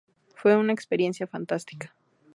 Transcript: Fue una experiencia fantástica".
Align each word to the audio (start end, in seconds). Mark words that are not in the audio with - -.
Fue 0.33 0.55
una 0.55 0.73
experiencia 0.73 1.27
fantástica". 1.27 1.93